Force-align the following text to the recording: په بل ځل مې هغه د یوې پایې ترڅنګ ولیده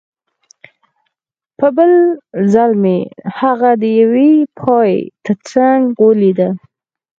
په 1.57 1.67
بل 1.77 1.91
ځل 2.53 2.71
مې 2.83 2.99
هغه 3.39 3.69
د 3.81 3.83
یوې 4.01 4.31
پایې 4.59 4.99
ترڅنګ 5.25 5.81
ولیده 6.05 6.49